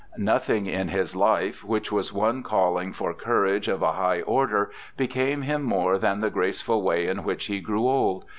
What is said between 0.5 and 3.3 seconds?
in his Hfe, which was one calling for